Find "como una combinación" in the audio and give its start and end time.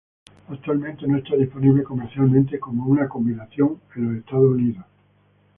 2.59-3.79